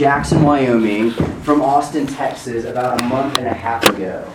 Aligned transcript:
Jackson, 0.00 0.42
Wyoming 0.42 1.10
from 1.42 1.60
Austin, 1.60 2.06
Texas 2.06 2.64
about 2.64 3.02
a 3.02 3.04
month 3.04 3.36
and 3.36 3.46
a 3.46 3.52
half 3.52 3.84
ago. 3.84 4.26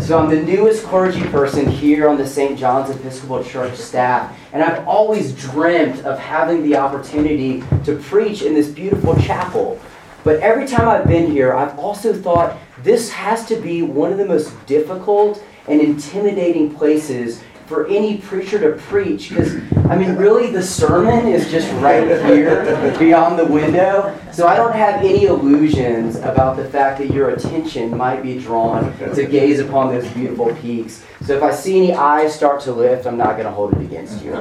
So 0.00 0.18
I'm 0.18 0.28
the 0.28 0.42
newest 0.42 0.84
clergy 0.84 1.22
person 1.28 1.64
here 1.64 2.08
on 2.08 2.18
the 2.18 2.26
St. 2.26 2.58
John's 2.58 2.90
Episcopal 2.90 3.44
Church 3.44 3.76
staff, 3.76 4.36
and 4.52 4.64
I've 4.64 4.84
always 4.84 5.32
dreamt 5.32 6.04
of 6.04 6.18
having 6.18 6.64
the 6.64 6.74
opportunity 6.74 7.62
to 7.84 7.94
preach 8.00 8.42
in 8.42 8.52
this 8.52 8.66
beautiful 8.66 9.14
chapel. 9.14 9.80
But 10.24 10.40
every 10.40 10.66
time 10.66 10.88
I've 10.88 11.06
been 11.06 11.30
here, 11.30 11.54
I've 11.54 11.78
also 11.78 12.12
thought 12.12 12.58
this 12.82 13.08
has 13.12 13.46
to 13.46 13.54
be 13.54 13.82
one 13.82 14.10
of 14.10 14.18
the 14.18 14.26
most 14.26 14.50
difficult 14.66 15.40
and 15.68 15.80
intimidating 15.80 16.74
places 16.74 17.44
for 17.72 17.86
any 17.86 18.18
preacher 18.18 18.58
to 18.58 18.78
preach 18.82 19.30
because 19.30 19.54
I 19.88 19.96
mean 19.96 20.14
really 20.16 20.52
the 20.52 20.62
sermon 20.62 21.26
is 21.26 21.50
just 21.50 21.72
right 21.82 22.06
here 22.26 22.62
beyond 22.98 23.38
the 23.38 23.46
window. 23.46 24.14
So 24.30 24.46
I 24.46 24.56
don't 24.56 24.74
have 24.74 25.02
any 25.02 25.24
illusions 25.24 26.16
about 26.16 26.58
the 26.58 26.66
fact 26.66 26.98
that 26.98 27.10
your 27.10 27.30
attention 27.30 27.96
might 27.96 28.22
be 28.22 28.38
drawn 28.38 28.94
to 28.98 29.24
gaze 29.24 29.58
upon 29.58 29.88
those 29.88 30.06
beautiful 30.12 30.54
peaks. 30.56 31.02
So 31.24 31.34
if 31.34 31.42
I 31.42 31.50
see 31.50 31.78
any 31.78 31.94
eyes 31.94 32.34
start 32.34 32.60
to 32.62 32.72
lift 32.74 33.06
I'm 33.06 33.16
not 33.16 33.38
going 33.38 33.46
to 33.46 33.50
hold 33.50 33.72
it 33.72 33.80
against 33.80 34.22
you. 34.22 34.32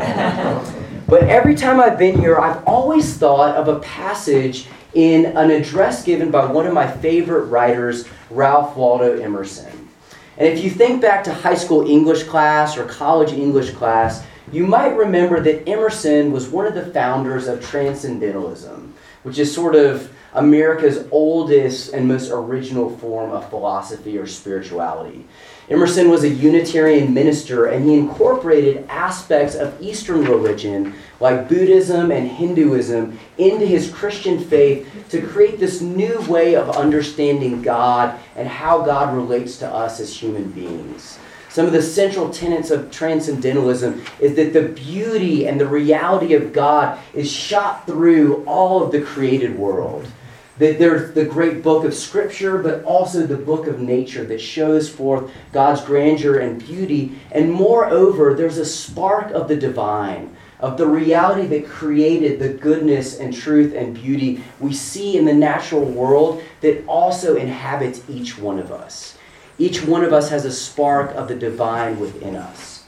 But 1.07 1.23
every 1.23 1.55
time 1.55 1.79
I've 1.79 1.97
been 1.97 2.19
here 2.19 2.37
I've 2.37 2.61
always 2.65 3.15
thought 3.15 3.55
of 3.55 3.69
a 3.69 3.79
passage 3.79 4.67
in 4.93 5.25
an 5.37 5.51
address 5.51 6.03
given 6.03 6.31
by 6.31 6.51
one 6.51 6.67
of 6.67 6.73
my 6.73 6.91
favorite 6.91 7.45
writers 7.45 8.09
Ralph 8.29 8.75
Waldo 8.75 9.21
Emerson 9.21 9.80
and 10.41 10.49
if 10.49 10.63
you 10.63 10.71
think 10.71 11.03
back 11.03 11.23
to 11.25 11.31
high 11.31 11.53
school 11.53 11.87
English 11.87 12.23
class 12.23 12.75
or 12.75 12.85
college 12.85 13.31
English 13.31 13.69
class, 13.75 14.25
you 14.51 14.65
might 14.65 14.97
remember 14.97 15.39
that 15.39 15.69
Emerson 15.69 16.31
was 16.31 16.49
one 16.49 16.65
of 16.65 16.73
the 16.73 16.87
founders 16.87 17.47
of 17.47 17.63
Transcendentalism, 17.63 18.90
which 19.23 19.37
is 19.37 19.53
sort 19.53 19.75
of 19.75 20.11
America's 20.33 21.07
oldest 21.11 21.93
and 21.93 22.07
most 22.07 22.31
original 22.31 22.95
form 22.97 23.31
of 23.31 23.49
philosophy 23.49 24.17
or 24.17 24.25
spirituality. 24.25 25.25
Emerson 25.69 26.09
was 26.09 26.23
a 26.23 26.29
Unitarian 26.29 27.13
minister 27.13 27.67
and 27.67 27.85
he 27.85 27.93
incorporated 27.93 28.85
aspects 28.89 29.55
of 29.55 29.79
Eastern 29.81 30.23
religion 30.25 30.93
like 31.19 31.47
Buddhism 31.47 32.11
and 32.11 32.29
Hinduism 32.29 33.17
into 33.37 33.65
his 33.65 33.91
Christian 33.91 34.39
faith 34.43 35.05
to 35.09 35.21
create 35.21 35.59
this 35.59 35.81
new 35.81 36.19
way 36.21 36.55
of 36.55 36.69
understanding 36.71 37.61
God 37.61 38.19
and 38.35 38.47
how 38.47 38.81
God 38.81 39.15
relates 39.15 39.57
to 39.57 39.67
us 39.67 39.99
as 39.99 40.13
human 40.15 40.51
beings. 40.51 41.19
Some 41.51 41.65
of 41.65 41.73
the 41.73 41.81
central 41.81 42.29
tenets 42.29 42.71
of 42.71 42.91
transcendentalism 42.91 44.01
is 44.21 44.35
that 44.35 44.53
the 44.53 44.69
beauty 44.69 45.47
and 45.47 45.59
the 45.59 45.67
reality 45.67 46.33
of 46.33 46.53
God 46.53 46.97
is 47.13 47.29
shot 47.29 47.85
through 47.85 48.45
all 48.45 48.81
of 48.81 48.91
the 48.91 49.01
created 49.01 49.57
world 49.57 50.07
that 50.61 50.77
there's 50.77 51.13
the 51.13 51.25
great 51.25 51.63
book 51.63 51.83
of 51.83 51.93
Scripture, 51.93 52.59
but 52.59 52.83
also 52.83 53.25
the 53.25 53.35
book 53.35 53.65
of 53.65 53.79
nature 53.79 54.23
that 54.23 54.39
shows 54.39 54.87
forth 54.87 55.31
God's 55.51 55.81
grandeur 55.81 56.37
and 56.37 56.63
beauty. 56.63 57.19
And 57.31 57.51
moreover, 57.51 58.35
there's 58.35 58.59
a 58.59 58.65
spark 58.65 59.31
of 59.31 59.47
the 59.47 59.55
divine, 59.55 60.35
of 60.59 60.77
the 60.77 60.85
reality 60.85 61.47
that 61.47 61.67
created 61.67 62.39
the 62.39 62.53
goodness 62.53 63.19
and 63.19 63.33
truth 63.33 63.73
and 63.73 63.95
beauty 63.95 64.43
we 64.59 64.71
see 64.71 65.17
in 65.17 65.25
the 65.25 65.33
natural 65.33 65.83
world 65.83 66.43
that 66.61 66.85
also 66.85 67.35
inhabits 67.35 68.03
each 68.07 68.37
one 68.37 68.59
of 68.59 68.71
us. 68.71 69.17
Each 69.61 69.83
one 69.83 70.03
of 70.03 70.11
us 70.11 70.31
has 70.31 70.43
a 70.43 70.51
spark 70.51 71.13
of 71.13 71.27
the 71.27 71.35
divine 71.35 71.99
within 71.99 72.35
us. 72.35 72.83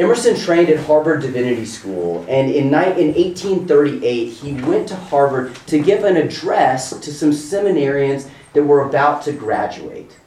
Emerson 0.00 0.34
trained 0.34 0.68
at 0.68 0.84
Harvard 0.84 1.22
Divinity 1.22 1.64
School, 1.64 2.26
and 2.28 2.50
in, 2.50 2.66
in 2.66 3.14
1838, 3.14 4.24
he 4.26 4.54
went 4.54 4.88
to 4.88 4.96
Harvard 4.96 5.54
to 5.68 5.78
give 5.78 6.02
an 6.02 6.16
address 6.16 6.90
to 6.90 7.14
some 7.14 7.30
seminarians 7.30 8.28
that 8.52 8.64
were 8.64 8.80
about 8.80 9.22
to 9.22 9.32
graduate. 9.32 10.18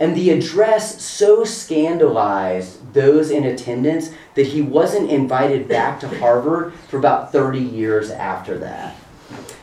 And 0.00 0.16
the 0.16 0.30
address 0.30 1.00
so 1.00 1.44
scandalized 1.44 2.92
those 2.92 3.30
in 3.30 3.44
attendance 3.44 4.10
that 4.34 4.48
he 4.48 4.62
wasn't 4.62 5.10
invited 5.10 5.68
back 5.68 6.00
to 6.00 6.08
Harvard 6.18 6.74
for 6.88 6.98
about 6.98 7.30
30 7.30 7.60
years 7.60 8.10
after 8.10 8.58
that. 8.58 8.96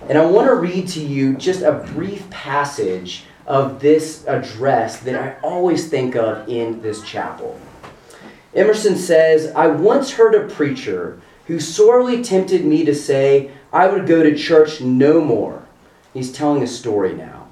And 0.07 0.17
I 0.17 0.25
want 0.25 0.47
to 0.47 0.55
read 0.55 0.87
to 0.89 1.01
you 1.01 1.35
just 1.35 1.61
a 1.61 1.85
brief 1.93 2.29
passage 2.29 3.25
of 3.45 3.79
this 3.79 4.25
address 4.27 4.99
that 4.99 5.15
I 5.15 5.39
always 5.41 5.89
think 5.89 6.15
of 6.15 6.47
in 6.47 6.81
this 6.81 7.01
chapel. 7.01 7.59
Emerson 8.53 8.97
says, 8.97 9.51
I 9.55 9.67
once 9.67 10.11
heard 10.11 10.35
a 10.35 10.53
preacher 10.53 11.21
who 11.47 11.59
sorely 11.59 12.23
tempted 12.23 12.65
me 12.65 12.85
to 12.85 12.93
say 12.93 13.51
I 13.73 13.87
would 13.87 14.07
go 14.07 14.23
to 14.23 14.35
church 14.35 14.81
no 14.81 15.21
more. 15.21 15.65
He's 16.13 16.31
telling 16.31 16.61
a 16.61 16.67
story 16.67 17.13
now. 17.13 17.47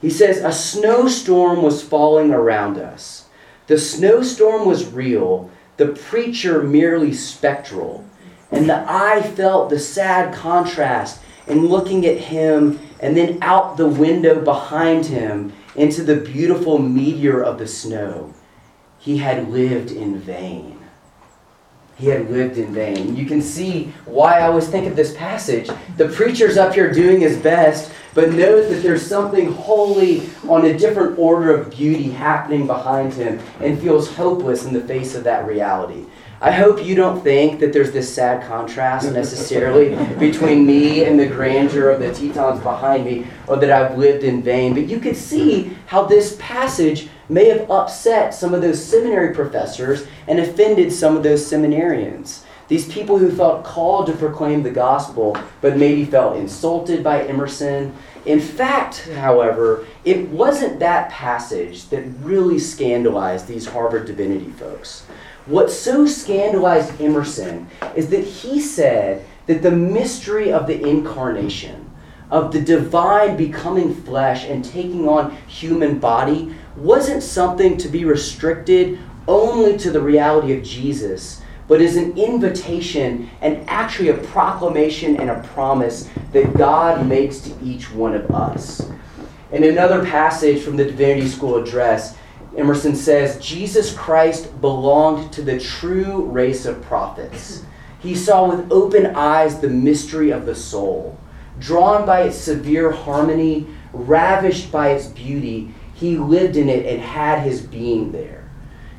He 0.00 0.10
says, 0.10 0.38
A 0.38 0.52
snowstorm 0.52 1.62
was 1.62 1.82
falling 1.82 2.32
around 2.32 2.76
us. 2.76 3.26
The 3.68 3.78
snowstorm 3.78 4.66
was 4.66 4.92
real, 4.92 5.50
the 5.76 5.88
preacher 5.88 6.62
merely 6.62 7.14
spectral. 7.14 8.04
And 8.50 8.68
the 8.68 8.84
eye 8.86 9.22
felt 9.22 9.70
the 9.70 9.78
sad 9.78 10.34
contrast 10.34 11.22
in 11.46 11.66
looking 11.66 12.04
at 12.04 12.18
him 12.18 12.78
and 13.02 13.16
then 13.16 13.38
out 13.42 13.76
the 13.76 13.88
window 13.88 14.42
behind 14.42 15.04
him 15.04 15.52
into 15.76 16.02
the 16.02 16.16
beautiful 16.16 16.78
meteor 16.78 17.42
of 17.42 17.58
the 17.58 17.66
snow 17.66 18.32
he 18.98 19.18
had 19.18 19.50
lived 19.50 19.90
in 19.90 20.18
vain. 20.18 20.78
He 21.96 22.06
had 22.06 22.30
lived 22.30 22.56
in 22.56 22.72
vain. 22.72 23.16
You 23.16 23.26
can 23.26 23.42
see 23.42 23.92
why 24.06 24.38
I 24.38 24.46
always 24.46 24.68
think 24.68 24.86
of 24.86 24.96
this 24.96 25.14
passage. 25.16 25.68
The 25.96 26.08
preacher's 26.08 26.56
up 26.56 26.74
here 26.74 26.92
doing 26.92 27.20
his 27.20 27.36
best, 27.36 27.92
but 28.14 28.32
knows 28.32 28.68
that 28.70 28.82
there's 28.82 29.04
something 29.04 29.52
wholly 29.52 30.30
on 30.48 30.64
a 30.64 30.78
different 30.78 31.18
order 31.18 31.54
of 31.54 31.70
beauty 31.70 32.10
happening 32.10 32.66
behind 32.66 33.12
him 33.12 33.40
and 33.60 33.78
feels 33.78 34.14
hopeless 34.14 34.64
in 34.64 34.72
the 34.72 34.80
face 34.80 35.14
of 35.14 35.24
that 35.24 35.46
reality. 35.46 36.06
I 36.44 36.50
hope 36.50 36.84
you 36.84 36.96
don't 36.96 37.22
think 37.22 37.60
that 37.60 37.72
there's 37.72 37.92
this 37.92 38.12
sad 38.12 38.44
contrast 38.48 39.12
necessarily 39.12 39.94
between 40.18 40.66
me 40.66 41.04
and 41.04 41.16
the 41.16 41.28
grandeur 41.28 41.88
of 41.88 42.00
the 42.00 42.12
Tetons 42.12 42.60
behind 42.60 43.04
me, 43.04 43.28
or 43.46 43.58
that 43.58 43.70
I've 43.70 43.96
lived 43.96 44.24
in 44.24 44.42
vain. 44.42 44.74
But 44.74 44.88
you 44.88 44.98
could 44.98 45.14
see 45.14 45.76
how 45.86 46.04
this 46.04 46.36
passage 46.40 47.06
may 47.28 47.48
have 47.48 47.70
upset 47.70 48.34
some 48.34 48.54
of 48.54 48.60
those 48.60 48.84
seminary 48.84 49.32
professors 49.32 50.04
and 50.26 50.40
offended 50.40 50.92
some 50.92 51.16
of 51.16 51.22
those 51.22 51.48
seminarians. 51.48 52.42
These 52.66 52.92
people 52.92 53.18
who 53.18 53.30
felt 53.30 53.62
called 53.62 54.08
to 54.08 54.12
proclaim 54.12 54.64
the 54.64 54.70
gospel, 54.70 55.36
but 55.60 55.76
maybe 55.76 56.04
felt 56.04 56.36
insulted 56.36 57.04
by 57.04 57.22
Emerson. 57.22 57.94
In 58.26 58.40
fact, 58.40 59.08
however, 59.10 59.86
it 60.04 60.28
wasn't 60.30 60.80
that 60.80 61.08
passage 61.10 61.88
that 61.90 62.02
really 62.20 62.58
scandalized 62.58 63.46
these 63.46 63.66
Harvard 63.66 64.06
divinity 64.06 64.50
folks. 64.50 65.04
What 65.46 65.72
so 65.72 66.06
scandalized 66.06 67.00
Emerson 67.00 67.66
is 67.96 68.10
that 68.10 68.24
he 68.24 68.60
said 68.60 69.24
that 69.46 69.60
the 69.60 69.72
mystery 69.72 70.52
of 70.52 70.68
the 70.68 70.80
incarnation, 70.88 71.90
of 72.30 72.52
the 72.52 72.60
divine 72.60 73.36
becoming 73.36 73.92
flesh 73.92 74.44
and 74.44 74.64
taking 74.64 75.08
on 75.08 75.36
human 75.48 75.98
body, 75.98 76.54
wasn't 76.76 77.24
something 77.24 77.76
to 77.78 77.88
be 77.88 78.04
restricted 78.04 79.00
only 79.26 79.76
to 79.78 79.90
the 79.90 80.00
reality 80.00 80.56
of 80.56 80.62
Jesus, 80.62 81.42
but 81.66 81.80
is 81.80 81.96
an 81.96 82.16
invitation 82.16 83.28
and 83.40 83.68
actually 83.68 84.10
a 84.10 84.18
proclamation 84.18 85.16
and 85.16 85.28
a 85.28 85.42
promise 85.48 86.08
that 86.30 86.54
God 86.54 87.04
makes 87.06 87.40
to 87.40 87.54
each 87.64 87.92
one 87.92 88.14
of 88.14 88.30
us. 88.30 88.88
In 89.50 89.64
another 89.64 90.04
passage 90.04 90.62
from 90.62 90.76
the 90.76 90.84
Divinity 90.84 91.28
School 91.28 91.56
address, 91.56 92.16
Emerson 92.56 92.94
says 92.94 93.38
Jesus 93.38 93.94
Christ 93.94 94.60
belonged 94.60 95.32
to 95.32 95.42
the 95.42 95.58
true 95.58 96.26
race 96.26 96.66
of 96.66 96.82
prophets. 96.82 97.64
He 97.98 98.14
saw 98.14 98.48
with 98.48 98.70
open 98.70 99.06
eyes 99.06 99.60
the 99.60 99.70
mystery 99.70 100.30
of 100.30 100.44
the 100.44 100.54
soul. 100.54 101.18
Drawn 101.58 102.04
by 102.04 102.22
its 102.22 102.36
severe 102.36 102.90
harmony, 102.90 103.66
ravished 103.92 104.70
by 104.70 104.90
its 104.90 105.06
beauty, 105.06 105.72
he 105.94 106.16
lived 106.16 106.56
in 106.56 106.68
it 106.68 106.84
and 106.84 107.00
had 107.00 107.40
his 107.40 107.62
being 107.62 108.12
there. 108.12 108.50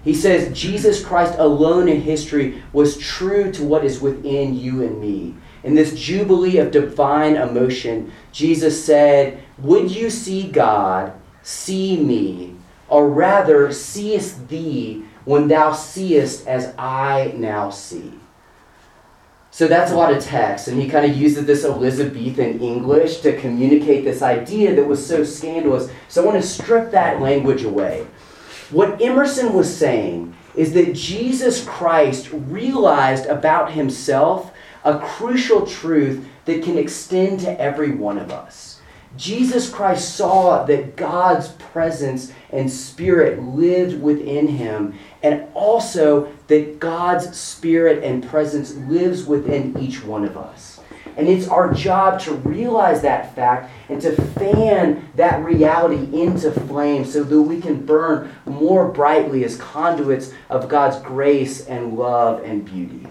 He 0.04 0.13
says 0.13 0.57
Jesus 0.57 1.04
Christ 1.04 1.36
alone 1.38 1.88
in 1.88 2.01
history 2.01 2.62
was 2.74 2.98
true 2.98 3.51
to 3.51 3.63
what 3.63 3.86
is 3.86 4.01
within 4.01 4.57
you 4.57 4.81
and 4.83 5.00
me. 5.00 5.36
In 5.63 5.75
this 5.75 5.98
jubilee 5.98 6.57
of 6.57 6.72
divine 6.72 7.36
emotion, 7.36 8.12
Jesus 8.31 8.83
said, 8.83 9.44
Would 9.60 9.92
you 9.92 10.10
see 10.10 10.50
God? 10.50 11.13
See 11.42 11.98
me 11.98 12.52
or 12.88 13.09
rather 13.09 13.71
seest 13.71 14.47
thee 14.50 15.03
when 15.25 15.47
thou 15.47 15.71
seest 15.74 16.47
as 16.47 16.74
I 16.77 17.33
now 17.35 17.69
see. 17.69 18.13
So 19.51 19.68
that's 19.68 19.91
a 19.91 19.95
lot 19.95 20.12
of 20.12 20.24
text, 20.24 20.68
and 20.68 20.81
he 20.81 20.89
kind 20.89 21.06
of 21.09 21.15
uses 21.15 21.45
this 21.45 21.63
Elizabethan 21.63 22.59
English 22.59 23.19
to 23.19 23.39
communicate 23.39 24.03
this 24.03 24.24
idea 24.24 24.75
that 24.75 24.88
was 24.88 25.06
so 25.06 25.24
scandalous. 25.24 25.91
So 26.07 26.24
I 26.24 26.25
want 26.25 26.41
to 26.41 26.47
strip 26.47 26.89
that 26.89 27.21
language 27.21 27.63
away. 27.63 28.07
What 28.71 29.00
Emerson 29.00 29.53
was 29.53 29.71
saying 29.71 30.36
is 30.56 30.74
that 30.74 30.95
Jesus 30.95 31.63
Christ 31.65 32.29
realized 32.31 33.27
about 33.27 33.74
himself 33.74 34.51
a 34.83 34.97
crucial 34.97 35.68
truth 35.68 36.25
that 36.45 36.63
can 36.63 36.77
extend 36.79 37.39
to 37.41 37.62
every 37.62 37.91
one 37.91 38.18
of 38.18 38.31
us. 38.31 38.81
Jesus 39.18 39.69
Christ 39.69 40.15
saw 40.15 40.65
that 40.65 40.95
God's 40.95 41.50
presence 41.50 42.33
and 42.51 42.71
spirit 42.71 43.42
lived 43.42 44.01
within 44.01 44.48
him, 44.48 44.98
and 45.21 45.48
also 45.54 46.31
that 46.48 46.80
God's 46.80 47.38
spirit 47.38 48.04
and 48.04 48.27
presence 48.27 48.75
lives 48.75 49.25
within 49.25 49.77
each 49.80 50.04
one 50.04 50.25
of 50.25 50.38
us. 50.38 50.80
And 51.15 51.27
it's 51.27 51.48
our 51.48 51.71
job 51.71 52.19
to 52.21 52.33
realize 52.33 53.01
that 53.04 53.36
fact 53.36 53.71
and 53.88 54.01
to 54.01 54.19
fan 54.33 55.10
that 55.15 55.44
reality 55.44 56.19
into 56.19 56.51
flame 56.51 57.06
so 57.06 57.24
that 57.24 57.42
we 57.42 57.62
can 57.62 57.86
burn 57.86 58.33
more 58.45 58.88
brightly 58.88 59.44
as 59.44 59.56
conduits 59.57 60.33
of 60.50 60.69
God's 60.69 61.00
grace 61.04 61.68
and 61.68 61.95
love 61.95 62.44
and 62.44 62.65
beauty. 62.65 63.07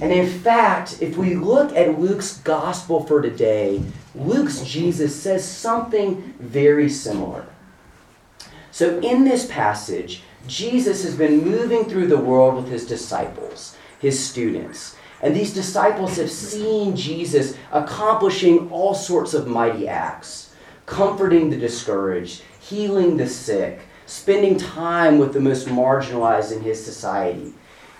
And 0.00 0.12
in 0.12 0.28
fact, 0.28 1.00
if 1.00 1.16
we 1.16 1.34
look 1.34 1.74
at 1.74 1.98
Luke's 1.98 2.38
gospel 2.38 3.04
for 3.04 3.20
today, 3.20 3.82
Luke's 4.14 4.62
Jesus 4.62 5.14
says 5.14 5.46
something 5.46 6.34
very 6.38 6.88
similar. 6.88 7.46
So 8.70 8.98
in 9.00 9.24
this 9.24 9.46
passage, 9.46 10.22
Jesus 10.46 11.02
has 11.04 11.14
been 11.14 11.44
moving 11.44 11.84
through 11.84 12.06
the 12.06 12.16
world 12.16 12.54
with 12.54 12.68
his 12.68 12.86
disciples, 12.86 13.76
his 14.00 14.22
students. 14.22 14.96
And 15.20 15.34
these 15.34 15.52
disciples 15.52 16.16
have 16.16 16.30
seen 16.30 16.94
Jesus 16.94 17.56
accomplishing 17.72 18.70
all 18.70 18.94
sorts 18.94 19.34
of 19.34 19.48
mighty 19.48 19.88
acts, 19.88 20.54
comforting 20.86 21.50
the 21.50 21.56
discouraged, 21.56 22.42
healing 22.60 23.16
the 23.16 23.28
sick, 23.28 23.80
spending 24.06 24.58
time 24.58 25.18
with 25.18 25.32
the 25.32 25.40
most 25.40 25.66
marginalized 25.66 26.56
in 26.56 26.62
his 26.62 26.82
society. 26.82 27.52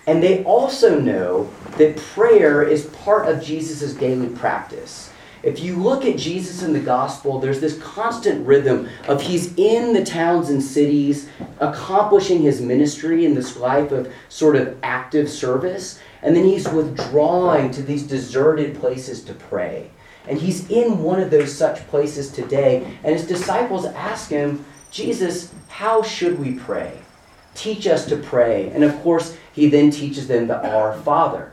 And 0.06 0.22
they 0.22 0.42
also 0.44 0.98
know 0.98 1.50
that 1.76 1.98
prayer 1.98 2.62
is 2.62 2.86
part 2.86 3.28
of 3.28 3.42
Jesus' 3.42 3.92
daily 3.92 4.28
practice. 4.28 5.12
If 5.48 5.60
you 5.60 5.76
look 5.76 6.04
at 6.04 6.18
Jesus 6.18 6.62
in 6.62 6.74
the 6.74 6.78
gospel, 6.78 7.38
there's 7.38 7.58
this 7.58 7.78
constant 7.78 8.46
rhythm 8.46 8.86
of 9.06 9.22
he's 9.22 9.54
in 9.54 9.94
the 9.94 10.04
towns 10.04 10.50
and 10.50 10.62
cities, 10.62 11.26
accomplishing 11.58 12.42
his 12.42 12.60
ministry 12.60 13.24
in 13.24 13.34
this 13.34 13.56
life 13.56 13.90
of 13.90 14.12
sort 14.28 14.56
of 14.56 14.76
active 14.82 15.26
service, 15.26 16.00
and 16.20 16.36
then 16.36 16.44
he's 16.44 16.68
withdrawing 16.68 17.70
to 17.70 17.82
these 17.82 18.02
deserted 18.02 18.78
places 18.78 19.24
to 19.24 19.32
pray. 19.32 19.90
And 20.26 20.38
he's 20.38 20.68
in 20.68 21.02
one 21.02 21.18
of 21.18 21.30
those 21.30 21.56
such 21.56 21.78
places 21.88 22.30
today, 22.30 22.84
and 23.02 23.14
his 23.14 23.26
disciples 23.26 23.86
ask 23.86 24.28
him, 24.28 24.66
Jesus, 24.90 25.50
how 25.68 26.02
should 26.02 26.38
we 26.38 26.58
pray? 26.58 26.92
Teach 27.54 27.86
us 27.86 28.04
to 28.08 28.18
pray. 28.18 28.68
And 28.68 28.84
of 28.84 28.94
course, 29.00 29.34
he 29.54 29.70
then 29.70 29.90
teaches 29.90 30.28
them 30.28 30.46
the 30.46 30.62
Our 30.70 30.92
Father. 31.00 31.52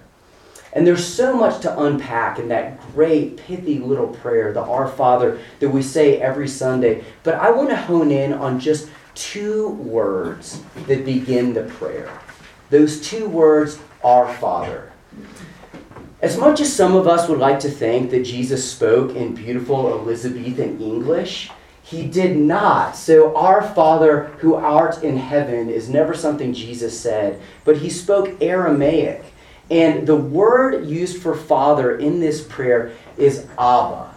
And 0.76 0.86
there's 0.86 1.06
so 1.06 1.36
much 1.36 1.62
to 1.62 1.80
unpack 1.80 2.38
in 2.38 2.50
that 2.50 2.82
great, 2.94 3.38
pithy 3.38 3.80
little 3.80 4.08
prayer, 4.08 4.52
the 4.52 4.62
Our 4.62 4.90
Father, 4.90 5.40
that 5.62 5.70
we 5.70 5.82
say 5.82 6.20
every 6.20 6.50
Sunday. 6.50 7.06
But 7.24 7.36
I 7.36 7.50
want 7.50 7.70
to 7.70 7.78
hone 7.78 8.12
in 8.12 8.34
on 8.34 8.60
just 8.60 8.90
two 9.16 9.70
words 9.70 10.62
that 10.88 11.06
begin 11.06 11.54
the 11.54 11.64
prayer. 11.64 12.12
Those 12.70 13.00
two 13.00 13.30
words, 13.30 13.80
Our 14.04 14.32
Father. 14.36 14.92
As 16.22 16.38
much 16.38 16.60
as 16.60 16.74
some 16.74 16.96
of 16.96 17.08
us 17.08 17.30
would 17.30 17.40
like 17.40 17.60
to 17.62 17.70
think 17.70 18.12
that 18.12 18.26
Jesus 18.26 18.70
spoke 18.70 19.16
in 19.16 19.34
beautiful 19.34 19.88
Elizabethan 19.88 20.82
English, 20.82 21.52
he 21.84 22.06
did 22.06 22.36
not. 22.36 22.98
So, 22.98 23.34
Our 23.36 23.62
Father 23.62 24.26
who 24.40 24.56
art 24.56 25.04
in 25.04 25.18
heaven 25.18 25.70
is 25.70 25.88
never 25.88 26.14
something 26.14 26.54
Jesus 26.54 27.00
said, 27.00 27.40
but 27.64 27.78
he 27.78 27.90
spoke 27.90 28.42
Aramaic. 28.42 29.24
And 29.70 30.06
the 30.06 30.16
word 30.16 30.86
used 30.86 31.22
for 31.22 31.36
father 31.36 31.98
in 31.98 32.20
this 32.20 32.44
prayer 32.44 32.92
is 33.18 33.48
Abba. 33.58 34.14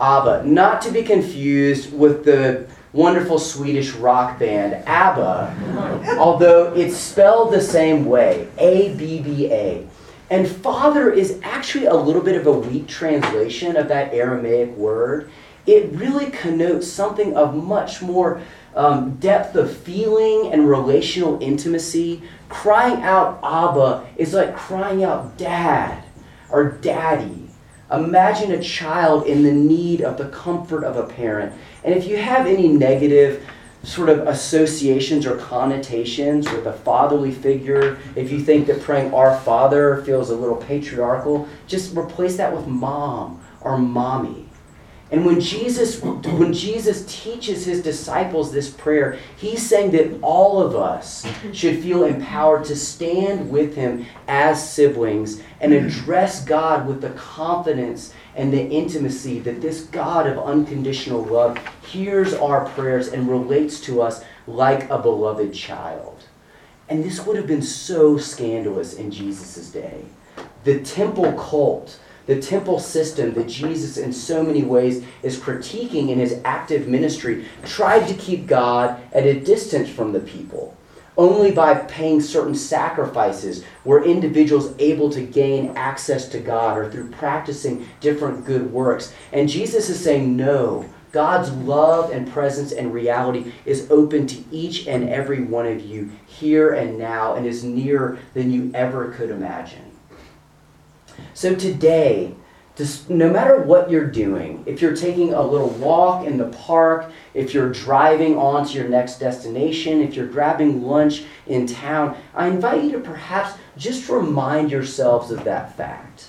Abba, 0.00 0.44
not 0.44 0.82
to 0.82 0.90
be 0.90 1.02
confused 1.02 1.92
with 1.92 2.24
the 2.24 2.66
wonderful 2.92 3.38
Swedish 3.38 3.92
rock 3.92 4.38
band 4.38 4.74
ABBA, 4.86 6.16
although 6.18 6.72
it's 6.74 6.96
spelled 6.96 7.52
the 7.52 7.60
same 7.60 8.06
way 8.06 8.48
A 8.58 8.94
B 8.94 9.20
B 9.20 9.52
A. 9.52 9.86
And 10.30 10.46
father 10.46 11.10
is 11.10 11.40
actually 11.42 11.86
a 11.86 11.94
little 11.94 12.22
bit 12.22 12.36
of 12.36 12.46
a 12.46 12.52
weak 12.52 12.86
translation 12.86 13.76
of 13.76 13.88
that 13.88 14.12
Aramaic 14.12 14.70
word. 14.76 15.30
It 15.68 15.92
really 15.92 16.30
connotes 16.30 16.90
something 16.90 17.36
of 17.36 17.54
much 17.54 18.00
more 18.00 18.40
um, 18.74 19.16
depth 19.16 19.54
of 19.54 19.76
feeling 19.76 20.50
and 20.50 20.66
relational 20.66 21.38
intimacy. 21.42 22.22
Crying 22.48 23.02
out 23.02 23.38
Abba 23.42 24.06
is 24.16 24.32
like 24.32 24.56
crying 24.56 25.04
out 25.04 25.36
dad 25.36 26.04
or 26.50 26.70
daddy. 26.70 27.50
Imagine 27.92 28.52
a 28.52 28.62
child 28.62 29.26
in 29.26 29.42
the 29.42 29.52
need 29.52 30.00
of 30.00 30.16
the 30.16 30.30
comfort 30.30 30.84
of 30.84 30.96
a 30.96 31.02
parent. 31.02 31.52
And 31.84 31.94
if 31.94 32.06
you 32.06 32.16
have 32.16 32.46
any 32.46 32.68
negative 32.68 33.46
sort 33.82 34.08
of 34.08 34.26
associations 34.26 35.26
or 35.26 35.36
connotations 35.36 36.50
with 36.50 36.64
a 36.66 36.72
fatherly 36.72 37.32
figure, 37.32 37.98
if 38.16 38.32
you 38.32 38.40
think 38.40 38.66
that 38.68 38.80
praying 38.80 39.12
Our 39.12 39.38
Father 39.40 40.02
feels 40.06 40.30
a 40.30 40.36
little 40.36 40.56
patriarchal, 40.56 41.46
just 41.66 41.94
replace 41.94 42.38
that 42.38 42.56
with 42.56 42.66
mom 42.66 43.42
or 43.60 43.76
mommy. 43.76 44.47
And 45.10 45.24
when 45.24 45.40
Jesus, 45.40 46.02
when 46.02 46.52
Jesus 46.52 47.04
teaches 47.08 47.64
his 47.64 47.82
disciples 47.82 48.52
this 48.52 48.68
prayer, 48.68 49.18
he's 49.38 49.66
saying 49.66 49.92
that 49.92 50.18
all 50.20 50.60
of 50.60 50.76
us 50.76 51.26
should 51.52 51.82
feel 51.82 52.04
empowered 52.04 52.66
to 52.66 52.76
stand 52.76 53.50
with 53.50 53.74
him 53.74 54.04
as 54.26 54.70
siblings 54.70 55.40
and 55.60 55.72
address 55.72 56.44
God 56.44 56.86
with 56.86 57.00
the 57.00 57.10
confidence 57.10 58.12
and 58.36 58.52
the 58.52 58.68
intimacy 58.68 59.38
that 59.40 59.62
this 59.62 59.80
God 59.80 60.26
of 60.26 60.38
unconditional 60.38 61.24
love 61.24 61.58
hears 61.82 62.34
our 62.34 62.68
prayers 62.68 63.08
and 63.08 63.30
relates 63.30 63.80
to 63.80 64.02
us 64.02 64.22
like 64.46 64.90
a 64.90 64.98
beloved 64.98 65.54
child. 65.54 66.24
And 66.90 67.02
this 67.02 67.24
would 67.24 67.36
have 67.36 67.46
been 67.46 67.62
so 67.62 68.18
scandalous 68.18 68.94
in 68.94 69.10
Jesus' 69.10 69.70
day. 69.70 70.04
The 70.64 70.80
temple 70.80 71.32
cult 71.32 71.98
the 72.28 72.40
temple 72.40 72.78
system 72.78 73.32
that 73.32 73.48
Jesus, 73.48 73.96
in 73.96 74.12
so 74.12 74.42
many 74.42 74.62
ways, 74.62 75.02
is 75.22 75.40
critiquing 75.40 76.10
in 76.10 76.18
his 76.18 76.40
active 76.44 76.86
ministry, 76.86 77.46
tried 77.64 78.06
to 78.06 78.14
keep 78.14 78.46
God 78.46 79.00
at 79.14 79.24
a 79.24 79.40
distance 79.40 79.88
from 79.88 80.12
the 80.12 80.20
people. 80.20 80.76
Only 81.16 81.50
by 81.50 81.74
paying 81.74 82.20
certain 82.20 82.54
sacrifices 82.54 83.64
were 83.82 84.04
individuals 84.04 84.74
able 84.78 85.08
to 85.10 85.22
gain 85.22 85.74
access 85.74 86.28
to 86.28 86.38
God 86.38 86.76
or 86.76 86.90
through 86.90 87.10
practicing 87.12 87.88
different 88.00 88.44
good 88.44 88.70
works. 88.70 89.14
And 89.32 89.48
Jesus 89.48 89.88
is 89.88 89.98
saying, 89.98 90.36
no, 90.36 90.84
God's 91.12 91.50
love 91.50 92.10
and 92.10 92.30
presence 92.30 92.72
and 92.72 92.92
reality 92.92 93.52
is 93.64 93.90
open 93.90 94.26
to 94.26 94.44
each 94.52 94.86
and 94.86 95.08
every 95.08 95.42
one 95.42 95.66
of 95.66 95.80
you 95.80 96.10
here 96.26 96.74
and 96.74 96.98
now 96.98 97.36
and 97.36 97.46
is 97.46 97.64
nearer 97.64 98.18
than 98.34 98.52
you 98.52 98.70
ever 98.74 99.12
could 99.12 99.30
imagine. 99.30 99.87
So 101.34 101.54
today, 101.54 102.34
just, 102.78 103.10
no 103.10 103.28
matter 103.28 103.60
what 103.60 103.90
you're 103.90 104.06
doing, 104.06 104.62
if 104.64 104.80
you're 104.80 104.94
taking 104.94 105.34
a 105.34 105.42
little 105.42 105.70
walk 105.70 106.24
in 106.24 106.38
the 106.38 106.46
park, 106.46 107.10
if 107.34 107.52
you're 107.52 107.72
driving 107.72 108.36
on 108.36 108.66
to 108.68 108.72
your 108.72 108.88
next 108.88 109.18
destination, 109.18 110.00
if 110.00 110.14
you're 110.14 110.28
grabbing 110.28 110.84
lunch 110.84 111.24
in 111.48 111.66
town, 111.66 112.16
I 112.34 112.46
invite 112.46 112.84
you 112.84 112.92
to 112.92 113.00
perhaps 113.00 113.58
just 113.76 114.08
remind 114.08 114.70
yourselves 114.70 115.32
of 115.32 115.42
that 115.42 115.76
fact. 115.76 116.28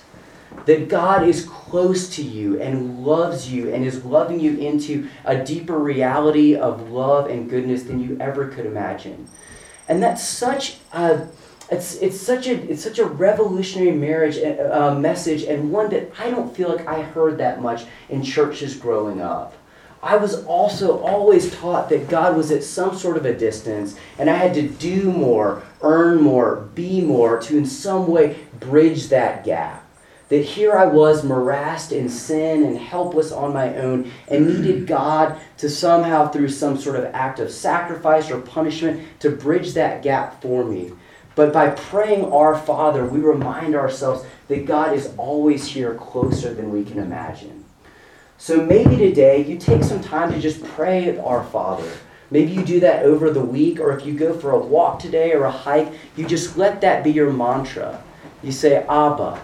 That 0.65 0.89
God 0.89 1.27
is 1.27 1.45
close 1.45 2.09
to 2.15 2.23
you 2.23 2.59
and 2.59 3.05
loves 3.05 3.51
you 3.51 3.71
and 3.71 3.85
is 3.85 4.03
loving 4.03 4.39
you 4.39 4.57
into 4.57 5.07
a 5.25 5.43
deeper 5.43 5.77
reality 5.77 6.55
of 6.55 6.89
love 6.89 7.29
and 7.29 7.47
goodness 7.47 7.83
than 7.83 7.99
you 7.99 8.17
ever 8.19 8.47
could 8.47 8.65
imagine. 8.65 9.27
And 9.87 10.01
that's 10.01 10.27
such 10.27 10.77
a 10.91 11.27
it's, 11.71 11.95
it's, 11.95 12.19
such 12.19 12.47
a, 12.47 12.53
it's 12.71 12.83
such 12.83 12.99
a 12.99 13.05
revolutionary 13.05 13.91
marriage 13.91 14.37
uh, 14.37 14.95
message 14.95 15.43
and 15.43 15.71
one 15.71 15.89
that 15.89 16.11
I 16.19 16.29
don't 16.29 16.55
feel 16.55 16.69
like 16.69 16.87
I 16.87 17.01
heard 17.01 17.37
that 17.37 17.61
much 17.61 17.85
in 18.09 18.23
churches 18.23 18.75
growing 18.75 19.21
up. 19.21 19.55
I 20.01 20.15
was 20.15 20.45
also 20.45 20.99
always 20.99 21.53
taught 21.53 21.89
that 21.89 22.07
God 22.07 22.37
was 22.37 22.51
at 22.51 22.63
some 22.63 22.95
sort 22.95 23.17
of 23.17 23.25
a 23.25 23.33
distance 23.33 23.97
and 24.17 24.29
I 24.29 24.35
had 24.35 24.53
to 24.53 24.67
do 24.67 25.11
more, 25.11 25.63
earn 25.81 26.21
more, 26.21 26.69
be 26.73 27.01
more 27.01 27.39
to 27.41 27.57
in 27.57 27.65
some 27.65 28.07
way 28.07 28.37
bridge 28.59 29.09
that 29.09 29.43
gap. 29.43 29.85
That 30.29 30.45
here 30.45 30.77
I 30.77 30.85
was 30.85 31.23
morassed 31.23 31.91
in 31.91 32.07
sin 32.07 32.63
and 32.63 32.77
helpless 32.77 33.31
on 33.31 33.51
my 33.51 33.75
own 33.75 34.11
and 34.27 34.47
needed 34.47 34.87
God 34.87 35.39
to 35.57 35.69
somehow, 35.69 36.29
through 36.29 36.49
some 36.49 36.77
sort 36.77 36.95
of 36.95 37.05
act 37.05 37.39
of 37.39 37.51
sacrifice 37.51 38.29
or 38.29 38.39
punishment, 38.39 39.01
to 39.21 39.31
bridge 39.31 39.73
that 39.73 40.03
gap 40.03 40.39
for 40.41 40.63
me. 40.63 40.91
But 41.39 41.53
by 41.53 41.69
praying 41.69 42.33
our 42.33 42.53
Father, 42.53 43.05
we 43.05 43.21
remind 43.21 43.73
ourselves 43.73 44.25
that 44.49 44.65
God 44.65 44.93
is 44.93 45.13
always 45.15 45.65
here 45.65 45.93
closer 45.95 46.53
than 46.53 46.69
we 46.69 46.83
can 46.83 46.99
imagine. 46.99 47.63
So 48.37 48.61
maybe 48.65 48.97
today 48.97 49.45
you 49.45 49.57
take 49.57 49.85
some 49.85 50.01
time 50.01 50.33
to 50.33 50.41
just 50.41 50.61
pray 50.61 51.17
our 51.17 51.45
Father. 51.45 51.89
Maybe 52.29 52.51
you 52.51 52.65
do 52.65 52.81
that 52.81 53.05
over 53.05 53.31
the 53.31 53.39
week, 53.39 53.79
or 53.79 53.97
if 53.97 54.05
you 54.05 54.15
go 54.15 54.37
for 54.37 54.51
a 54.51 54.59
walk 54.59 54.99
today 54.99 55.31
or 55.31 55.45
a 55.45 55.51
hike, 55.51 55.93
you 56.17 56.27
just 56.27 56.57
let 56.57 56.81
that 56.81 57.05
be 57.05 57.11
your 57.11 57.31
mantra. 57.31 58.03
You 58.43 58.51
say, 58.51 58.83
Abba, 58.89 59.41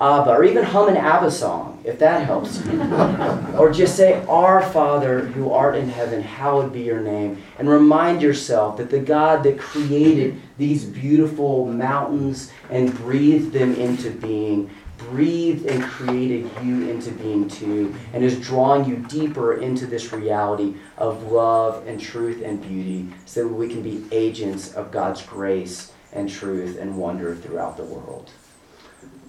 Abba, 0.00 0.30
or 0.30 0.44
even 0.44 0.62
hum 0.62 0.88
an 0.88 0.96
Abba 0.96 1.30
song, 1.30 1.80
if 1.84 1.98
that 1.98 2.24
helps 2.24 2.64
you. 2.64 2.80
or 3.58 3.72
just 3.72 3.96
say, 3.96 4.24
Our 4.26 4.62
Father 4.62 5.20
who 5.20 5.50
art 5.50 5.74
in 5.74 5.88
heaven, 5.88 6.22
hallowed 6.22 6.72
be 6.72 6.82
your 6.82 7.00
name. 7.00 7.42
And 7.58 7.68
remind 7.68 8.22
yourself 8.22 8.76
that 8.76 8.90
the 8.90 9.00
God 9.00 9.42
that 9.42 9.58
created 9.58 10.40
these 10.56 10.84
beautiful 10.84 11.66
mountains 11.66 12.52
and 12.70 12.94
breathed 12.94 13.52
them 13.52 13.74
into 13.74 14.10
being, 14.10 14.70
breathed 14.98 15.66
and 15.66 15.82
created 15.82 16.48
you 16.62 16.88
into 16.88 17.10
being 17.10 17.48
too, 17.48 17.92
and 18.12 18.22
is 18.22 18.38
drawing 18.38 18.84
you 18.84 18.96
deeper 19.08 19.54
into 19.54 19.86
this 19.86 20.12
reality 20.12 20.74
of 20.96 21.32
love 21.32 21.84
and 21.88 22.00
truth 22.00 22.40
and 22.44 22.62
beauty 22.62 23.08
so 23.26 23.48
that 23.48 23.54
we 23.54 23.68
can 23.68 23.82
be 23.82 24.04
agents 24.12 24.74
of 24.74 24.92
God's 24.92 25.22
grace 25.22 25.92
and 26.12 26.28
truth 26.28 26.78
and 26.78 26.96
wonder 26.96 27.34
throughout 27.34 27.76
the 27.76 27.84
world. 27.84 28.30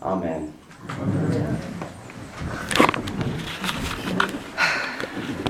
Amen. 0.02 0.54
Amen. 0.88 1.60